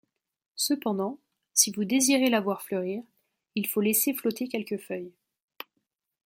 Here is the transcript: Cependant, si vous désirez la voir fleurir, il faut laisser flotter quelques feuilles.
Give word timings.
Cependant, 0.55 1.19
si 1.53 1.69
vous 1.71 1.85
désirez 1.85 2.31
la 2.31 2.41
voir 2.41 2.63
fleurir, 2.63 3.03
il 3.53 3.67
faut 3.67 3.81
laisser 3.81 4.15
flotter 4.15 4.47
quelques 4.47 4.79
feuilles. 4.79 5.13